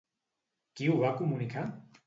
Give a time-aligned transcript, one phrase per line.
[0.79, 1.69] Qui ho va comunicar?